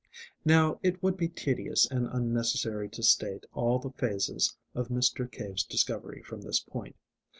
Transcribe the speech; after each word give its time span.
Now, 0.43 0.79
it 0.81 1.03
would 1.03 1.15
be 1.15 1.27
tedious 1.27 1.85
and 1.91 2.07
unnecessary 2.11 2.89
to 2.89 3.03
state 3.03 3.45
all 3.53 3.77
the 3.77 3.91
phases 3.91 4.57
of 4.73 4.87
Mr. 4.89 5.31
Cave's 5.31 5.63
discovery 5.63 6.23
from 6.23 6.41
this 6.41 6.59
point. 6.59 6.95